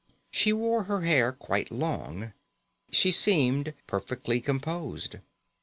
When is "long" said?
1.69-2.33